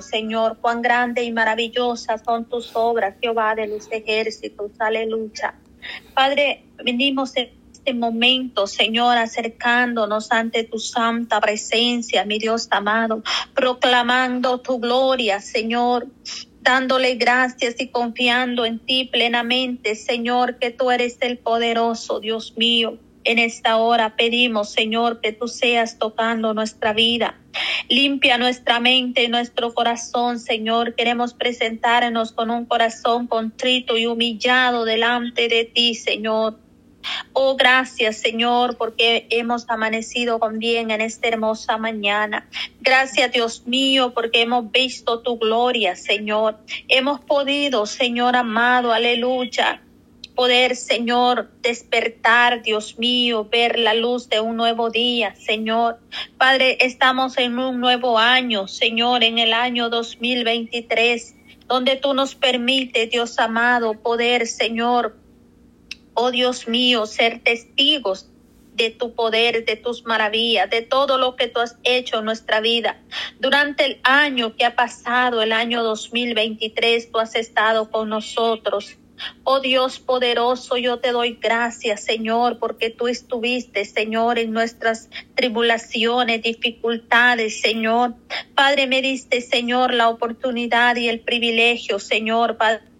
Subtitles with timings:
[0.00, 4.70] Señor, cuán grande y maravillosas son tus obras, Jehová de los ejércitos.
[4.78, 5.54] Aleluya.
[6.14, 13.22] Padre, venimos en este momento, Señor, acercándonos ante tu santa presencia, mi Dios amado,
[13.54, 16.06] proclamando tu gloria, Señor,
[16.60, 22.98] dándole gracias y confiando en ti plenamente, Señor, que tú eres el poderoso, Dios mío.
[23.24, 27.38] En esta hora pedimos, Señor, que tú seas tocando nuestra vida.
[27.88, 30.94] Limpia nuestra mente y nuestro corazón, Señor.
[30.94, 36.58] Queremos presentarnos con un corazón contrito y humillado delante de ti, Señor.
[37.32, 42.48] Oh, gracias, Señor, porque hemos amanecido con bien en esta hermosa mañana.
[42.80, 46.58] Gracias, Dios mío, porque hemos visto tu gloria, Señor.
[46.88, 49.82] Hemos podido, Señor amado, aleluya
[50.40, 55.98] poder, Señor, despertar, Dios mío, ver la luz de un nuevo día, Señor.
[56.38, 61.34] Padre, estamos en un nuevo año, Señor, en el año 2023,
[61.66, 65.14] donde tú nos permites, Dios amado, poder, Señor,
[66.14, 68.30] oh Dios mío, ser testigos
[68.72, 72.60] de tu poder, de tus maravillas, de todo lo que tú has hecho en nuestra
[72.60, 72.98] vida.
[73.40, 78.96] Durante el año que ha pasado, el año 2023, tú has estado con nosotros.
[79.44, 86.42] Oh Dios poderoso, yo te doy gracias, Señor, porque tú estuviste, Señor, en nuestras tribulaciones,
[86.42, 88.14] dificultades, Señor.
[88.54, 92.90] Padre, me diste, Señor, la oportunidad y el privilegio, Señor, Padre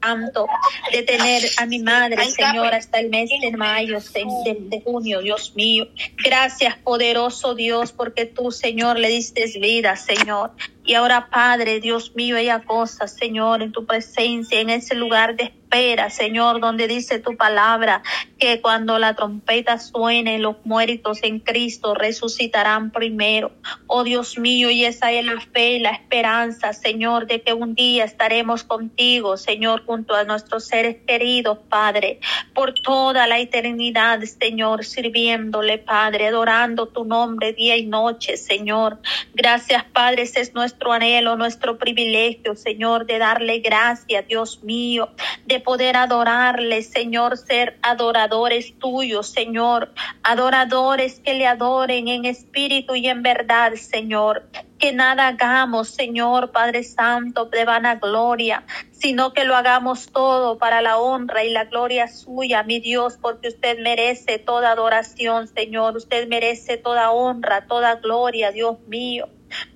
[0.00, 0.46] santo
[0.92, 5.54] de tener a mi madre, Señor, hasta el mes de mayo, de, de, junio, Dios
[5.54, 5.88] mío.
[6.24, 10.52] Gracias, poderoso Dios, porque tú, Señor, le diste vida, Señor.
[10.84, 15.52] Y ahora, Padre, Dios mío, ella cosa, Señor, en tu presencia, en ese lugar de
[15.70, 18.02] espera, Señor, donde dice tu palabra
[18.38, 23.52] que cuando la trompeta suene, los muertos en Cristo resucitarán primero.
[23.86, 27.74] Oh Dios mío, y esa es la fe y la esperanza, Señor, de que un
[27.74, 32.18] día estaremos contigo, Señor, junto a nuestros seres queridos, Padre,
[32.52, 38.98] por toda la eternidad, Señor, sirviéndole, Padre, adorando tu nombre día y noche, Señor.
[39.34, 45.10] Gracias, Padre, ese es nuestro anhelo, nuestro privilegio, Señor, de darle gracias, Dios mío,
[45.44, 53.08] de poder adorarle, Señor, ser adoradores tuyos, Señor, adoradores que le adoren en espíritu y
[53.08, 54.48] en verdad, Señor.
[54.78, 60.98] Que nada hagamos, Señor Padre Santo, de vanagloria, sino que lo hagamos todo para la
[60.98, 65.96] honra y la gloria suya, mi Dios, porque usted merece toda adoración, Señor.
[65.96, 69.28] Usted merece toda honra, toda gloria, Dios mío.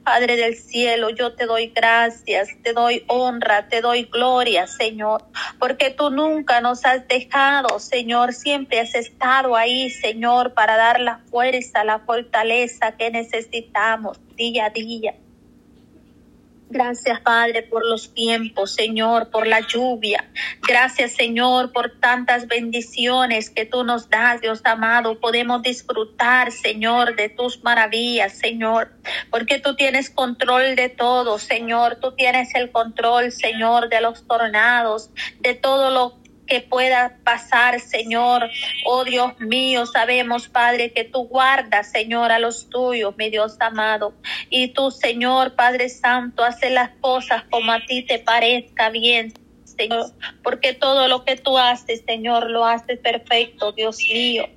[0.02, 5.24] Padre del cielo, yo te doy gracias, te doy honra, te doy gloria, Señor,
[5.58, 11.18] porque tú nunca nos has dejado, Señor, siempre has estado ahí, Señor, para dar la
[11.30, 15.14] fuerza, la fortaleza que necesitamos día a día.
[16.74, 20.28] Gracias, Padre, por los tiempos, Señor, por la lluvia.
[20.66, 25.20] Gracias, Señor, por tantas bendiciones que tú nos das, Dios amado.
[25.20, 28.90] Podemos disfrutar, Señor, de tus maravillas, Señor,
[29.30, 31.98] porque tú tienes control de todo, Señor.
[32.02, 38.48] Tú tienes el control, Señor, de los tornados, de todo lo que pueda pasar, Señor.
[38.86, 44.14] Oh Dios mío, sabemos, Padre, que tú guardas, Señor, a los tuyos, mi Dios amado.
[44.50, 49.32] Y tú, Señor, Padre Santo, hace las cosas como a ti te parezca bien.
[49.64, 50.12] Señor,
[50.42, 54.48] porque todo lo que tú haces, Señor, lo haces perfecto, Dios mío.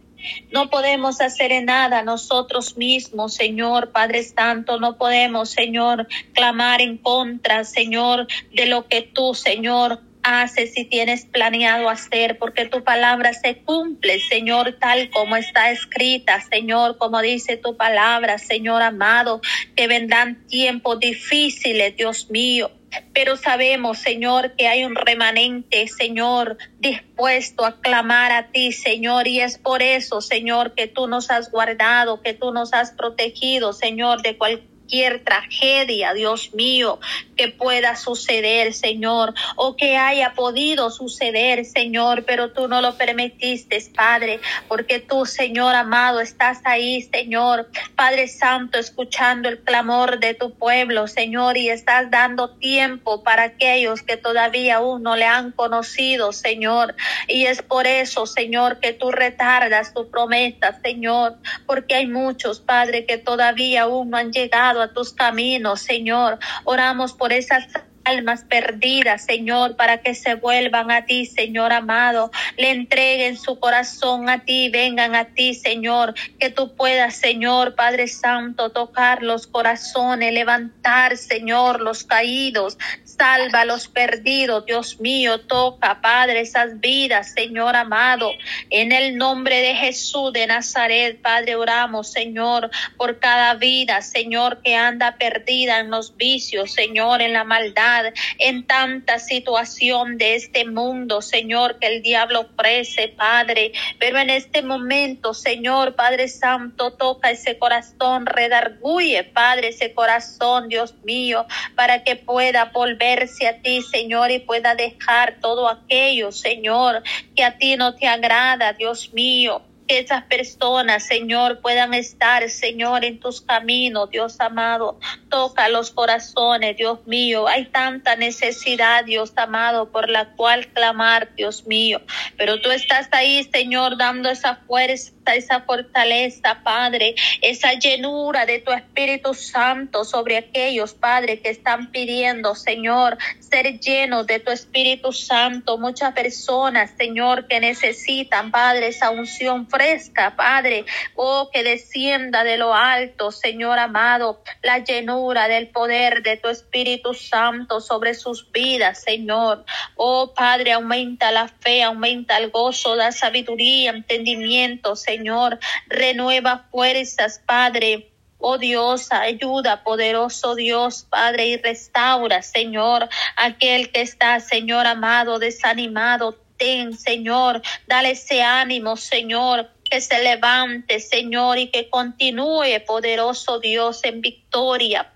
[0.51, 4.79] No podemos hacer nada nosotros mismos, Señor Padre Santo.
[4.79, 11.25] No podemos, Señor, clamar en contra, Señor, de lo que tú, Señor, haces y tienes
[11.25, 17.57] planeado hacer, porque tu palabra se cumple, Señor, tal como está escrita, Señor, como dice
[17.57, 19.41] tu palabra, Señor amado,
[19.75, 22.71] que vendrán tiempos difíciles, Dios mío.
[23.13, 29.27] Pero sabemos, Señor, que hay un remanente, Señor, dispuesto a clamar a ti, Señor.
[29.27, 33.73] Y es por eso, Señor, que tú nos has guardado, que tú nos has protegido,
[33.73, 34.76] Señor, de cualquier
[35.23, 36.99] tragedia, Dios mío,
[37.35, 43.77] que pueda suceder, Señor, o que haya podido suceder, Señor, pero tú no lo permitiste,
[43.95, 50.53] Padre, porque tú, Señor amado, estás ahí, Señor, Padre Santo, escuchando el clamor de tu
[50.53, 56.31] pueblo, Señor, y estás dando tiempo para aquellos que todavía aún no le han conocido,
[56.33, 56.95] Señor.
[57.27, 61.35] Y es por eso, Señor, que tú retardas tu promesa, Señor,
[61.65, 66.39] porque hay muchos, Padre, que todavía aún no han llegado a tus caminos, Señor.
[66.63, 67.67] Oramos por esa
[68.07, 74.29] almas perdidas, Señor, para que se vuelvan a ti, Señor amado, le entreguen su corazón
[74.29, 80.33] a ti, vengan a ti, Señor, que tú puedas, Señor, Padre Santo, tocar los corazones,
[80.33, 87.75] levantar, Señor, los caídos, salva a los perdidos, Dios mío, toca, Padre, esas vidas, Señor
[87.75, 88.31] amado,
[88.69, 94.75] en el nombre de Jesús de Nazaret, Padre, oramos, Señor, por cada vida, Señor, que
[94.75, 97.96] anda perdida en los vicios, Señor, en la maldad,
[98.37, 104.61] en tanta situación de este mundo, Señor, que el diablo ofrece, Padre, pero en este
[104.61, 111.45] momento, Señor, Padre Santo, toca ese corazón, redarguye, Padre, ese corazón, Dios mío,
[111.75, 117.03] para que pueda volverse a ti, Señor, y pueda dejar todo aquello, Señor,
[117.35, 123.05] que a ti no te agrada, Dios mío que esas personas, Señor, puedan estar, Señor,
[123.05, 124.99] en tus caminos, Dios amado.
[125.37, 127.47] Toca los corazones, Dios mío.
[127.47, 132.01] Hay tanta necesidad, Dios amado, por la cual clamar, Dios mío.
[132.37, 138.71] Pero tú estás ahí, Señor, dando esa fuerza esa fortaleza, Padre, esa llenura de tu
[138.71, 145.77] Espíritu Santo sobre aquellos, Padre, que están pidiendo, Señor, ser llenos de tu Espíritu Santo.
[145.77, 150.85] Muchas personas, Señor, que necesitan, Padre, esa unción fresca, Padre,
[151.15, 157.13] oh, que descienda de lo alto, Señor amado, la llenura del poder de tu Espíritu
[157.13, 159.65] Santo sobre sus vidas, Señor.
[159.95, 165.59] Oh, Padre, aumenta la fe, aumenta el gozo, da sabiduría, entendimiento, Señor.
[165.87, 168.09] Renueva fuerzas, Padre.
[168.39, 176.37] Oh Dios, ayuda, poderoso Dios, Padre, y restaura, Señor, aquel que está, Señor amado, desanimado,
[176.55, 184.03] ten, Señor, dale ese ánimo, Señor, que se levante, Señor, y que continúe, poderoso Dios,
[184.03, 185.11] en victoria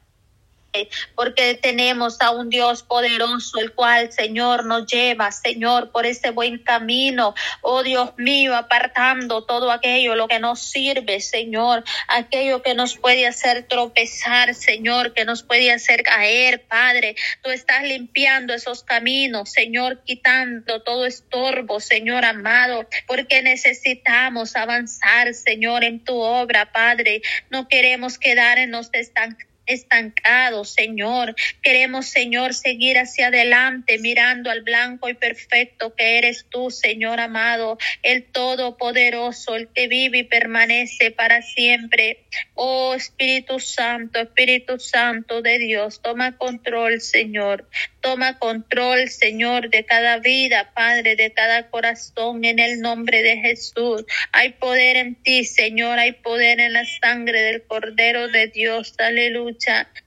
[1.15, 6.59] porque tenemos a un Dios poderoso, el cual, Señor, nos lleva, Señor, por ese buen
[6.59, 7.33] camino.
[7.62, 13.27] Oh Dios mío, apartando todo aquello, lo que nos sirve, Señor, aquello que nos puede
[13.27, 17.15] hacer tropezar, Señor, que nos puede hacer caer, Padre.
[17.41, 25.83] Tú estás limpiando esos caminos, Señor, quitando todo estorbo, Señor amado, porque necesitamos avanzar, Señor,
[25.83, 27.21] en tu obra, Padre.
[27.50, 31.35] No queremos quedarnos estancados estancado, Señor.
[31.61, 37.77] Queremos, Señor, seguir hacia adelante mirando al blanco y perfecto que eres tú, Señor amado,
[38.03, 42.25] el Todopoderoso, el que vive y permanece para siempre.
[42.53, 47.67] Oh Espíritu Santo, Espíritu Santo de Dios, toma control, Señor.
[48.01, 54.05] Toma control, Señor, de cada vida, Padre, de cada corazón, en el nombre de Jesús.
[54.31, 58.95] Hay poder en ti, Señor, hay poder en la sangre del Cordero de Dios.
[58.97, 59.50] Aleluya.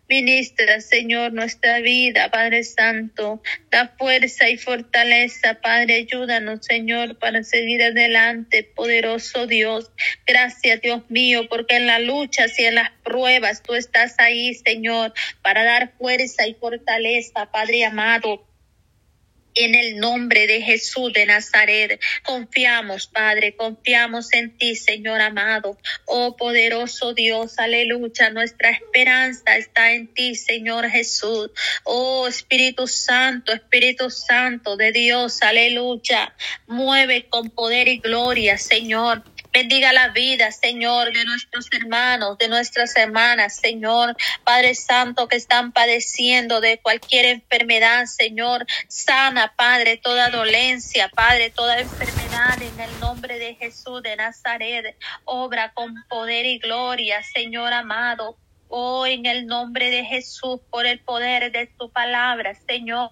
[0.08, 3.42] Ministra, Señor, nuestra vida, Padre Santo.
[3.70, 5.94] Da fuerza y fortaleza, Padre.
[5.94, 9.90] Ayúdanos, Señor, para seguir adelante, poderoso Dios.
[10.26, 15.12] Gracias, Dios mío, porque en las luchas y en las pruebas tú estás ahí, Señor,
[15.42, 18.46] para dar fuerza y fortaleza, Padre amado.
[19.54, 25.78] En el nombre de Jesús de Nazaret, confiamos, Padre, confiamos en ti, Señor amado.
[26.06, 28.30] Oh poderoso Dios, aleluya.
[28.30, 31.50] Nuestra esperanza está en ti, Señor Jesús.
[31.84, 36.34] Oh Espíritu Santo, Espíritu Santo de Dios, aleluya.
[36.66, 39.22] Mueve con poder y gloria, Señor
[39.54, 44.16] Bendiga la vida, Señor, de nuestros hermanos, de nuestras hermanas, Señor.
[44.42, 48.66] Padre Santo, que están padeciendo de cualquier enfermedad, Señor.
[48.88, 54.96] Sana, Padre, toda dolencia, Padre, toda enfermedad en el nombre de Jesús de Nazaret.
[55.24, 58.36] Obra con poder y gloria, Señor amado.
[58.66, 63.08] Oh, en el nombre de Jesús, por el poder de tu palabra, Señor,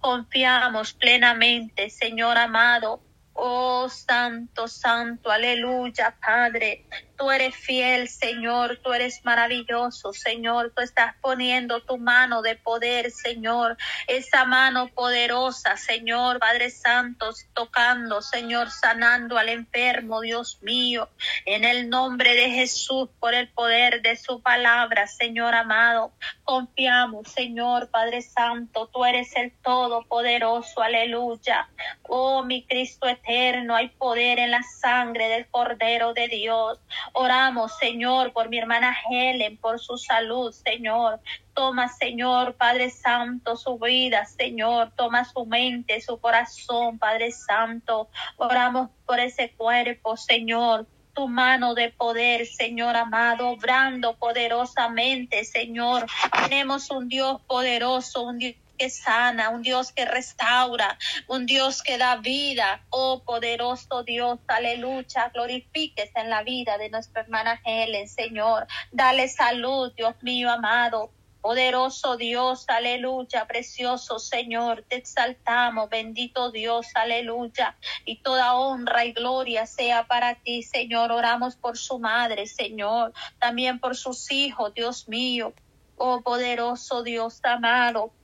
[0.00, 3.00] confiamos plenamente, Señor amado.
[3.34, 6.86] Oh, santo, santo, aleluya, Padre.
[7.16, 10.72] Tú eres fiel, Señor, tú eres maravilloso, Señor.
[10.74, 13.76] Tú estás poniendo tu mano de poder, Señor.
[14.08, 21.08] Esa mano poderosa, Señor, Padre Santo, tocando, Señor, sanando al enfermo, Dios mío.
[21.44, 26.12] En el nombre de Jesús, por el poder de su palabra, Señor amado.
[26.42, 28.88] Confiamos, Señor, Padre Santo.
[28.92, 31.68] Tú eres el Todopoderoso, aleluya.
[32.02, 36.78] Oh, mi Cristo eterno, hay poder en la sangre del Cordero de Dios.
[37.12, 41.20] Oramos, Señor, por mi hermana Helen, por su salud, Señor.
[41.54, 44.92] Toma, Señor, Padre Santo, su vida, Señor.
[44.96, 48.08] Toma su mente, su corazón, Padre Santo.
[48.36, 56.06] Oramos por ese cuerpo, Señor tu mano de poder, Señor amado, obrando poderosamente, Señor.
[56.42, 61.98] Tenemos un Dios poderoso, un Dios que sana, un Dios que restaura, un Dios que
[61.98, 62.84] da vida.
[62.90, 68.66] Oh poderoso Dios, aleluya, glorifiques en la vida de nuestra hermana Helen, Señor.
[68.92, 71.10] Dale salud, Dios mío amado.
[71.44, 77.76] Poderoso Dios, aleluya, precioso Señor, te exaltamos, bendito Dios, aleluya.
[78.06, 81.12] Y toda honra y gloria sea para ti, Señor.
[81.12, 85.52] Oramos por su madre, Señor, también por sus hijos, Dios mío.
[85.96, 88.14] Oh poderoso Dios amado,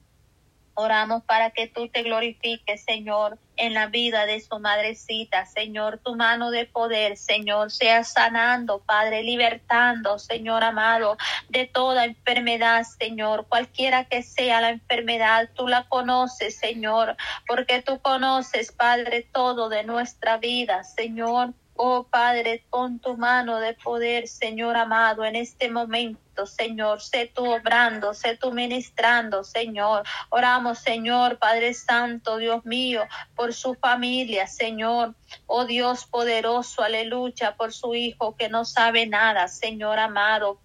[0.74, 6.16] Oramos para que tú te glorifiques, Señor, en la vida de su madrecita, Señor, tu
[6.16, 14.04] mano de poder, Señor, sea sanando, Padre, libertando, Señor amado, de toda enfermedad, Señor, cualquiera
[14.04, 20.38] que sea la enfermedad, tú la conoces, Señor, porque tú conoces, Padre, todo de nuestra
[20.38, 21.52] vida, Señor.
[21.82, 27.50] Oh Padre, con tu mano de poder, Señor amado, en este momento, Señor, sé tú
[27.50, 30.02] obrando, sé tú ministrando, Señor.
[30.28, 35.14] Oramos, Señor, Padre Santo, Dios mío, por su familia, Señor.
[35.46, 40.60] Oh Dios poderoso, aleluya, por su hijo que no sabe nada, Señor amado.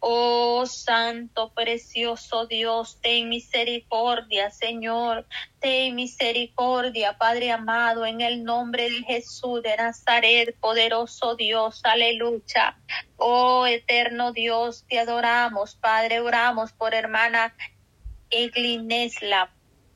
[0.00, 5.26] Oh Santo, precioso Dios, ten misericordia, Señor,
[5.60, 12.78] ten misericordia, Padre amado, en el nombre de Jesús de Nazaret, poderoso Dios, aleluya.
[13.16, 17.54] Oh eterno Dios, te adoramos, Padre, oramos por hermana
[18.30, 19.52] Eglisnesla,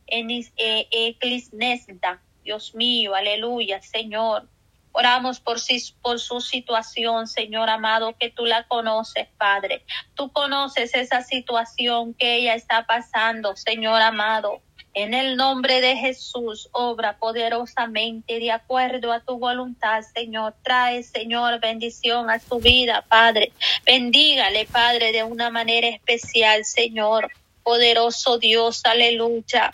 [0.06, 4.48] eh, Eglisnesda, Dios mío, aleluya, Señor.
[4.92, 5.58] Oramos por,
[6.02, 9.84] por su situación, Señor amado, que tú la conoces, Padre.
[10.14, 14.60] Tú conoces esa situación que ella está pasando, Señor amado.
[14.94, 20.54] En el nombre de Jesús, obra poderosamente de acuerdo a tu voluntad, Señor.
[20.62, 23.52] Trae, Señor, bendición a su vida, Padre.
[23.86, 27.30] Bendígale, Padre, de una manera especial, Señor.
[27.62, 29.72] Poderoso Dios, aleluya.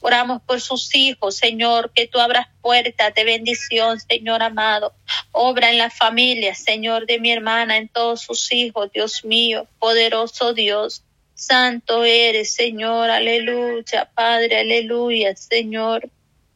[0.00, 4.94] Oramos por sus hijos, Señor, que tú abras puertas de bendición, Señor amado.
[5.32, 10.52] Obra en la familia, Señor, de mi hermana, en todos sus hijos, Dios mío, poderoso
[10.52, 11.02] Dios.
[11.34, 16.08] Santo eres, Señor, aleluya, Padre, aleluya, Señor.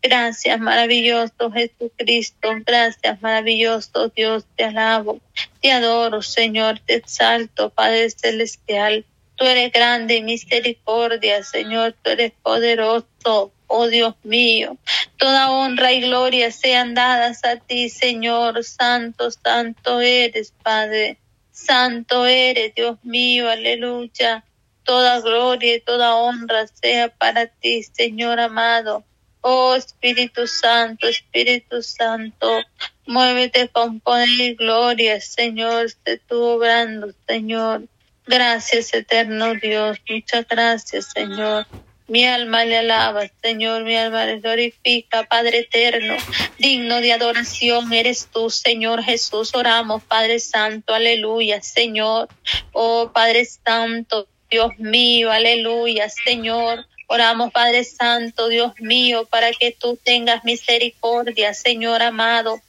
[0.02, 2.48] Gracias, maravilloso Jesucristo.
[2.64, 4.44] Gracias, maravilloso Dios.
[4.56, 5.20] Te alabo,
[5.60, 6.80] te adoro, Señor.
[6.80, 9.04] Te exalto, Padre Celestial.
[9.40, 11.94] Tú eres grande misericordia, Señor.
[12.02, 13.50] Tú eres poderoso.
[13.68, 14.76] Oh Dios mío,
[15.16, 18.62] toda honra y gloria sean dadas a ti, Señor.
[18.64, 21.16] Santo, santo eres, Padre.
[21.52, 23.48] Santo eres, Dios mío.
[23.48, 24.44] Aleluya.
[24.84, 29.04] Toda gloria y toda honra sea para ti, Señor amado.
[29.40, 32.60] Oh Espíritu Santo, Espíritu Santo,
[33.06, 37.88] muévete con poder y gloria, Señor, esté tú obrando, Señor.
[38.30, 39.98] Gracias, eterno Dios.
[40.08, 41.66] Muchas gracias, Señor.
[42.06, 46.14] Mi alma le alaba, Señor, mi alma le glorifica, Padre eterno,
[46.56, 49.52] digno de adoración eres tú, Señor Jesús.
[49.52, 52.28] Oramos, Padre Santo, aleluya, Señor.
[52.70, 56.86] Oh, Padre Santo, Dios mío, aleluya, Señor.
[57.08, 62.60] Oramos, Padre Santo, Dios mío, para que tú tengas misericordia, Señor amado.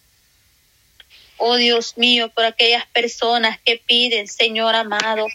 [1.37, 5.27] Oh Dios mío, por aquellas personas que piden, Señor amado,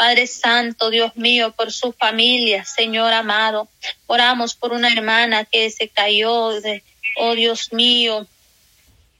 [0.00, 3.68] Padre Santo, Dios mío, por su familia, Señor amado.
[4.06, 6.82] Oramos por una hermana que se cayó de,
[7.18, 8.26] oh Dios mío,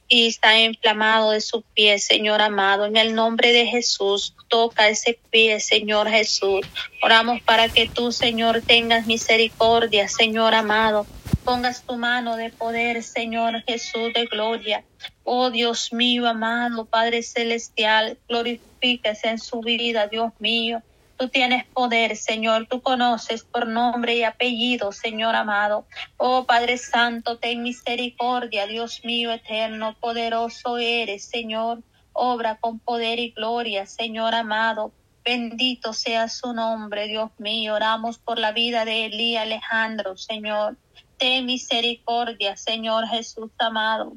[0.07, 2.87] y está inflamado de su pie, Señor amado.
[2.87, 6.65] En el nombre de Jesús, toca ese pie, Señor Jesús.
[7.03, 11.05] Oramos para que tú, Señor, tengas misericordia, Señor amado.
[11.45, 14.83] Pongas tu mano de poder, Señor Jesús de gloria.
[15.23, 20.81] Oh Dios mío, amado Padre Celestial, glorifica en su vida, Dios mío.
[21.17, 22.67] Tú tienes poder, Señor.
[22.67, 25.85] Tú conoces por nombre y apellido, Señor amado.
[26.17, 31.83] Oh Padre Santo, ten misericordia, Dios mío eterno, poderoso eres, Señor.
[32.13, 34.91] Obra con poder y gloria, Señor amado.
[35.23, 37.75] Bendito sea su nombre, Dios mío.
[37.75, 40.75] Oramos por la vida de Elí Alejandro, Señor.
[41.17, 44.13] Ten misericordia, Señor Jesús amado.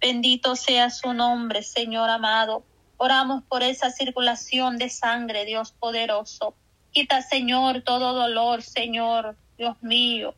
[0.00, 2.64] Bendito sea su nombre, Señor amado.
[3.02, 6.54] Oramos por esa circulación de sangre, Dios poderoso.
[6.90, 10.34] Quita, Señor, todo dolor, Señor, Dios mío.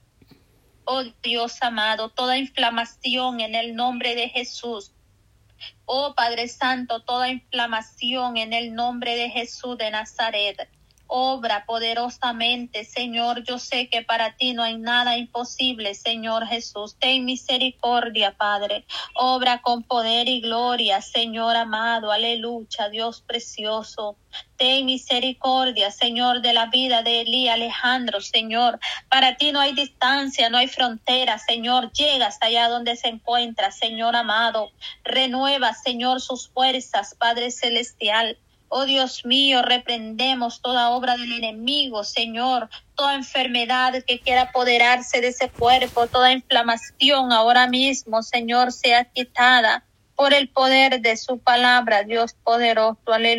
[0.84, 4.92] Oh Dios amado, toda inflamación en el nombre de Jesús.
[5.86, 10.68] Oh Padre Santo, toda inflamación en el nombre de Jesús de Nazaret.
[11.14, 13.44] Obra poderosamente, Señor.
[13.44, 16.96] Yo sé que para ti no hay nada imposible, Señor Jesús.
[16.98, 18.86] Ten misericordia, Padre.
[19.14, 22.12] Obra con poder y gloria, Señor amado.
[22.12, 24.16] Aleluya, Dios precioso.
[24.56, 28.80] Ten misericordia, Señor, de la vida de Elí Alejandro, Señor.
[29.10, 31.92] Para ti no hay distancia, no hay frontera, Señor.
[31.92, 34.70] Llega hasta allá donde se encuentra, Señor amado.
[35.04, 38.38] Renueva, Señor, sus fuerzas, Padre Celestial.
[38.74, 45.28] Oh Dios mío, reprendemos toda obra del enemigo, Señor, toda enfermedad que quiera apoderarse de
[45.28, 49.84] ese cuerpo, toda inflamación ahora mismo, Señor, sea quitada
[50.16, 53.12] por el poder de su palabra, Dios poderoso.
[53.12, 53.30] Aleluya.